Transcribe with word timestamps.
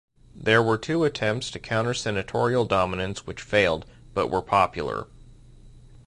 There 0.35 0.63
were 0.63 0.79
two 0.79 1.03
attempts 1.03 1.51
to 1.51 1.59
counter 1.59 1.93
senatorial 1.93 2.65
dominance 2.65 3.27
which 3.27 3.39
failed, 3.39 3.85
but 4.15 4.31
were 4.31 4.41
popular. 4.41 5.05